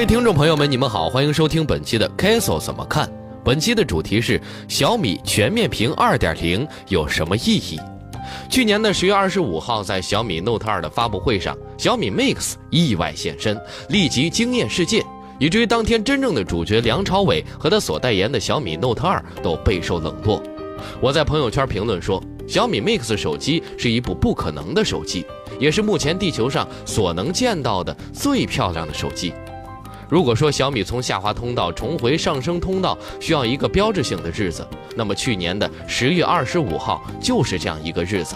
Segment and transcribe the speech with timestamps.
[0.00, 3.06] 位听众朋友们，你们好，欢迎收听本期的 Keso 怎么看？
[3.44, 7.78] 本期的主题是小米全面屏2.0有什么意义？
[8.48, 13.60] 去年的十月二十五号，在小米 Note 2的发布会上，小米 Mix 意外现身，
[13.90, 15.04] 立即惊艳世界，
[15.38, 20.42] 以至于当天真正的主角梁朝伟和他所代言的小米 Note 2都备受冷落。
[21.02, 25.26] 我在朋友圈评论说，小米 Mix 手机是一部不可能的手机，
[25.58, 29.34] 也是目前地球上所能见到的最漂亮的手机。
[30.10, 38.34] 如果说小米从下滑通道重回上升通道需要一个标志性的日子，那么去年的十月二十五号就是这样一个日子。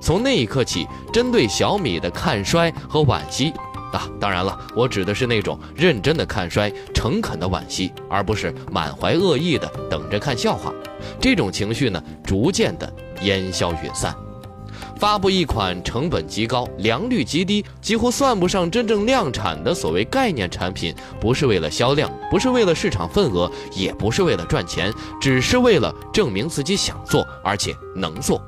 [0.00, 3.52] 从那一刻起，针对小米的看衰和惋惜
[3.92, 10.72] 啊，当然了，我指的是那种认真的看衰、诚恳的惋惜，而不是满怀恶意的等着看笑话。
[11.20, 12.90] 这种情绪呢，逐渐的
[13.20, 14.14] 烟消云散。
[15.00, 28.38] 发布一款成本极高、良率极低、几乎算不上真正量产的所谓概念产品，不是为了销量，不是为了市场份额，也不是为了赚钱，只是为了证明自己想做，而且能做。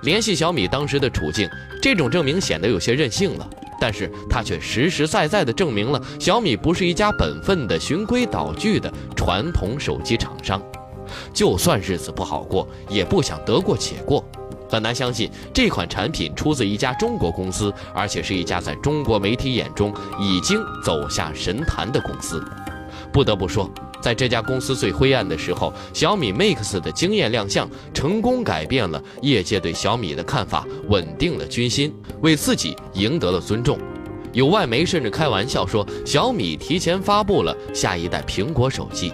[0.00, 1.46] 联系小米当时的处境，
[1.82, 3.46] 这种证明显得有些任性了，
[3.78, 10.62] 但是它却实实在在地证明了小米不是一家本分的循规蹈矩的传统手机厂商。
[11.34, 14.24] 就算日子不好过，也不想得过且过。
[14.70, 22.42] 很难相信这款产品出自一家中国公司，而且是一家在中国媒体眼中已经走下神坛的公司。
[23.12, 23.68] 不得不说，
[24.00, 33.76] 在这家公司最灰暗的时候，小米 Mix 的惊艳亮相，成功改变了业界对小米的看法，稳定了军心，为自己赢得了尊重。
[34.32, 39.12] 有外媒甚至开玩笑说，小米提前发布了下一代苹果手机。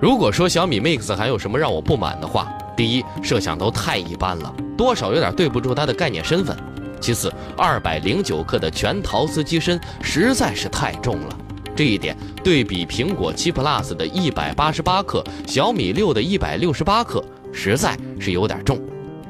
[0.00, 2.48] 如果说小米 Mix 还有什么让我不满的话，
[2.78, 6.56] 第一，摄像头太一般了，多少有点对不住它的概念身份。
[7.00, 11.36] 其次，二百零九克的全陶瓷机身实在是太重了，
[11.74, 17.20] 这一点对比苹果七 Plus 的一百八十八克，小米六的一百六十八克，
[17.52, 18.78] 实在是有点重。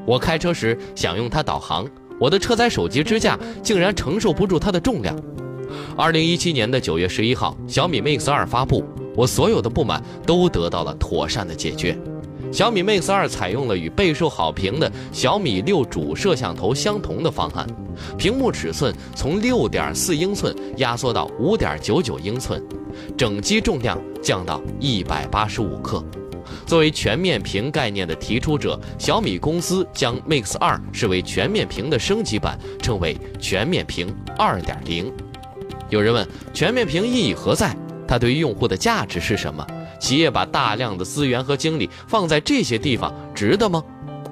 [0.05, 1.89] 我开车时想用它导航，
[2.21, 5.19] 我的车载手机支架竟然承受不住它的重量。
[5.97, 8.84] 二零一七年的九月十一号，小米 Mix 二发布，
[9.17, 11.99] 我所有的不满都得到了妥善的解决。
[12.51, 17.67] 小米 Mix 2采用了与备受好评的小米六主摄像头相同的方案，
[18.17, 22.63] 屏幕尺寸从6.4英寸压缩到5.99英寸，
[23.17, 26.03] 整机重量降到185克。
[26.67, 35.13] 作为全面屏概念的提出者，小米公司将 Mix 2视为全面屏的升级版，称为全面屏2.0。
[35.91, 37.77] 有人问：全面屏意义何在？
[38.07, 39.67] 它对于用户的价值是什么？
[39.99, 43.83] 企业把大量的资源和精力放在这些地方，值得吗？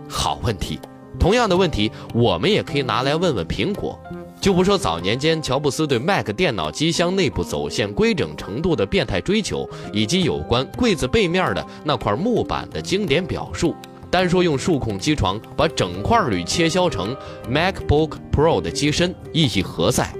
[0.09, 0.79] 好问题。
[1.19, 3.99] 同样的问题，我们也可以拿来问问苹果。
[4.39, 13.75] 就不说早年间乔布斯对 Mac 电脑机箱内部走线规整程度的变态追求，以及有关柜子背面的那块木板的经典表述，
[14.11, 17.17] 单说用数控机床把整块铝切削成
[17.51, 20.13] MacBook Pro 的机身，意义何在？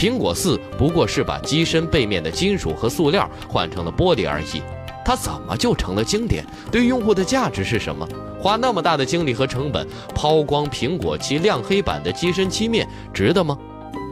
[0.00, 4.62] 苹果四不过是把机身背面的金属和塑料换成了玻璃而已，
[5.04, 6.42] 它怎么就成了经典？
[6.72, 8.08] 对用户的价值是什么？
[8.40, 13.58] 花那么大的精力和成本抛光苹果其亮黑版的机身漆面，值得吗？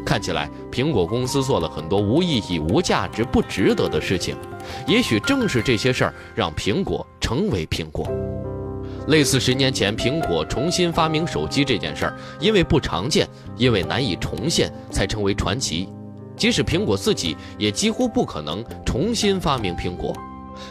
[0.05, 4.37] 看起来苹果公司做了很多无意义、无价值、不值得的事情，
[4.87, 8.07] 也许正是这些事儿让苹果成为苹果。
[9.09, 13.27] 类似十年前苹果重新发明手机这件事儿，因为不常见，
[13.57, 15.89] 因为难以重现，才成为传奇。
[16.37, 20.15] 即使苹果自己也几乎不可能重新发明苹果，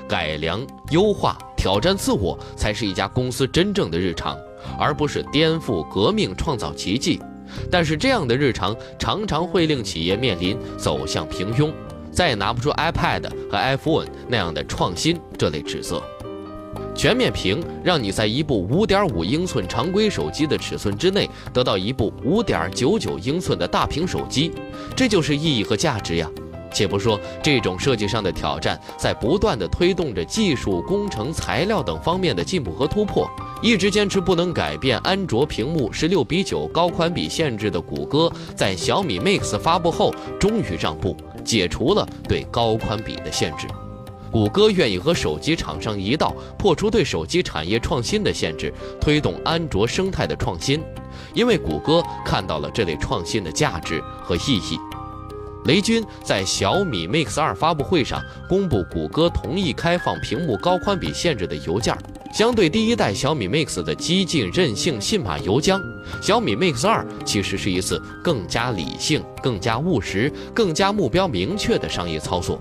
[0.07, 4.37] 改良、优化、挑战自我，才是一家公司真正的日常，
[4.79, 7.19] 而不是颠覆、革命、创造奇迹。
[7.71, 11.73] 但是这样的日常常常会令企业面临走向平庸，
[12.11, 16.03] 再也拿不出 iPad 和 iPhone 那样的创新这类指责。
[16.97, 24.51] 全面屏让你在一部5.5英寸常规手机的尺寸之内得到一部5.99英寸的大屏手机，
[24.95, 26.27] 这就是意义和价值呀。
[26.73, 33.29] 且不说这种设计上的挑战在不断的推动着技术、工程、材料等方面的进步和突破，
[33.61, 43.67] 一直坚持不能改变安卓屏幕16比9高宽比限制的谷歌，在小米 Mix 发布后终于让步，解除了对高宽比的限制。
[44.31, 50.81] 谷歌愿意和手机厂商一道破除对手机产业创新的限制，推动安卓生态的创新，
[51.33, 54.77] 因为谷歌看到了这类创新的价值和意义。
[55.65, 61.97] 雷军在小米 Mix 2发布会上公布谷歌同意开放屏幕高宽比限制的邮件，
[62.33, 65.81] 相对第一代小米 Mix 的激进任性信马由缰，
[66.21, 72.57] 小米 Mix 2其实是一次更加理性、更加务实、更加目标明确的商业操作。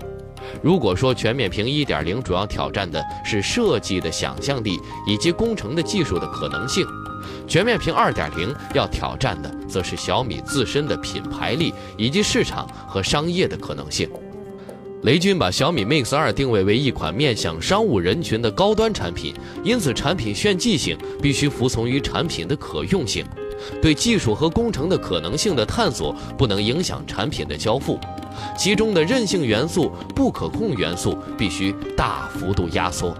[0.61, 6.85] 如果说全面屏1.0主要挑战的是设计的想象力以及工程的技术的可能性，
[7.47, 14.09] 全面屏2.0要挑战的则是小米自身的品牌力以及市场和商业的可能性。
[15.03, 19.33] 雷军把小米 Mix 2定位为一款面向商务人群的高端产品，
[19.63, 23.23] 因此产品炫技性必须服从于产品的可用性，
[23.79, 27.99] 对技术和工程的可能性的探索不能影响产品的交付。
[28.57, 33.15] 其中的韧性元素、不可控元素必须大幅度压缩，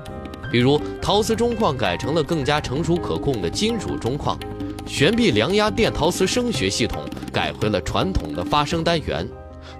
[0.51, 4.37] 比如陶瓷中框改成了更加成熟可控的金属中框，
[4.85, 9.27] 悬臂梁压电陶瓷声学系统改回了传统的发声单元，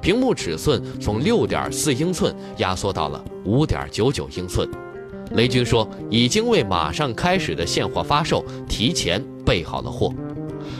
[0.02, 4.70] 屏幕尺寸从六点四英寸压缩到了五点九九英寸。
[5.32, 10.14] 雷军说，已经为马上开始的现货发售提前备好了货。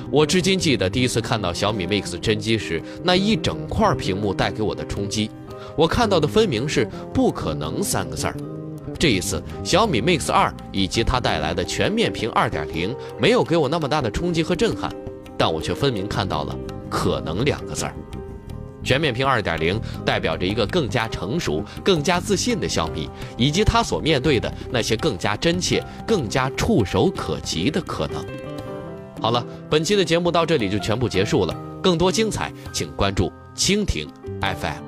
[0.10, 5.30] 我至今记得第一次看到小米 Mix 真机时，那一整块屏幕带给我的冲击。
[5.76, 8.36] 我看到的分明是“不可能”三个字儿。
[8.98, 14.90] 这一次，小米 Mix 2以及它带来的全面屏2.0没有给我那么大的冲击和震撼，
[15.38, 16.58] 但我却分明看到了
[16.90, 17.94] “可能”两个字儿。
[18.84, 28.26] 全面屏2.0代表着一个更加成熟、更加自信的小米，以及它所面对的那些更加真切、更加触手可及的可能。
[29.22, 31.56] 好了，本期的节目到这里就全部结束了。
[31.82, 34.08] 更多精彩，请关注蜻蜓
[34.42, 34.88] FM。